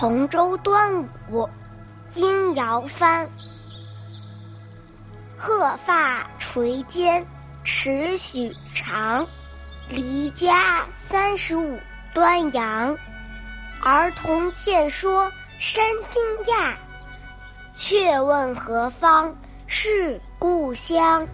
[0.00, 1.46] 同舟端午，
[2.14, 3.28] 殷尧藩。
[5.36, 7.22] 鹤发垂肩
[7.62, 9.26] 尺许长，
[9.90, 11.78] 离家三十五
[12.14, 12.96] 端阳。
[13.82, 16.72] 儿童见说甚惊讶，
[17.74, 19.36] 却问何方
[19.66, 21.28] 是故乡。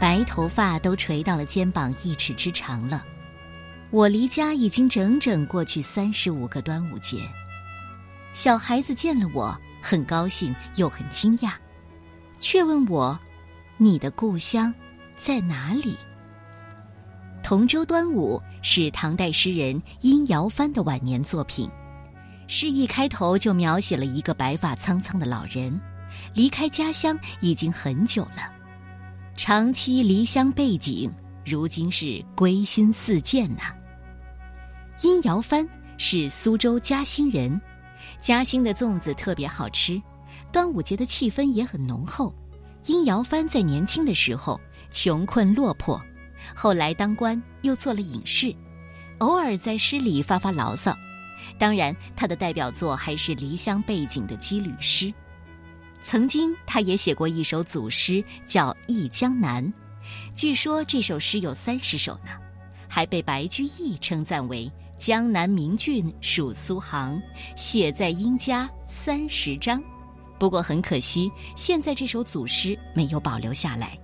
[0.00, 3.04] 白头发都垂到了肩膀一尺之长了。
[3.90, 7.20] 我离家已经整整过去三十五个端午节。
[8.32, 11.52] 小孩子见了我，很高兴又很惊讶，
[12.38, 13.18] 却问我
[13.76, 14.72] ：“你的故乡
[15.18, 15.96] 在哪里？”
[17.42, 21.68] 同舟端午是唐代诗人殷尧藩的晚年作品。
[22.46, 25.78] 诗一开头就描写了一个白发苍苍的老人，
[26.34, 28.59] 离开家乡已经很久了。
[29.42, 31.10] 长期离乡背井，
[31.46, 33.72] 如今是归心似箭呐。
[35.02, 35.66] 殷尧藩
[35.96, 37.58] 是苏州嘉兴人，
[38.20, 39.98] 嘉兴的粽子特别好吃，
[40.52, 42.34] 端午节的气氛也很浓厚。
[42.84, 44.60] 殷尧藩在年轻的时候
[44.90, 45.98] 穷困落魄，
[46.54, 48.54] 后来当官又做了隐士，
[49.20, 50.94] 偶尔在诗里发发牢骚。
[51.58, 55.10] 当然，他的代表作还是离乡背井的羁旅诗。
[56.10, 59.64] 曾经，他也写过一首组诗，叫《忆江南》，
[60.34, 62.32] 据说这首诗有三十首呢，
[62.88, 67.22] 还被白居易称赞为“江南名郡属苏杭，
[67.54, 69.80] 写在殷家三十章”。
[70.36, 73.96] 不过很可惜，现在这首组诗没有保留下来，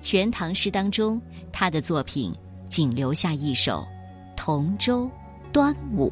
[0.00, 1.20] 全唐诗当中，
[1.52, 2.32] 他的作品
[2.68, 3.84] 仅留下一首
[4.36, 5.10] 《同舟
[5.52, 6.08] 端午》。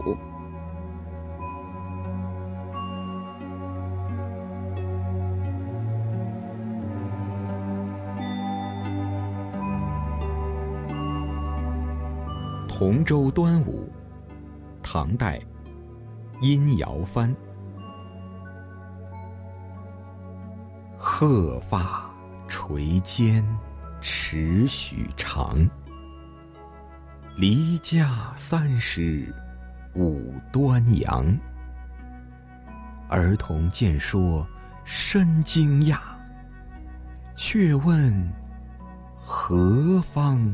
[12.68, 13.90] 同舟端午，
[14.82, 15.40] 唐代，
[16.40, 17.34] 殷尧藩。
[20.98, 22.04] 鹤发
[22.48, 23.42] 垂肩
[24.00, 25.58] 尺许长，
[27.38, 29.32] 离家三十
[29.94, 31.24] 五端阳。
[33.08, 34.46] 儿童见说
[34.84, 35.98] 深惊讶，
[37.36, 38.32] 却问
[39.22, 40.52] 何方？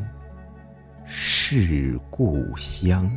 [1.61, 3.11] 是故乡。